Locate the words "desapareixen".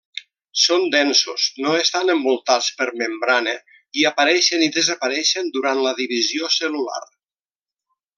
4.79-5.53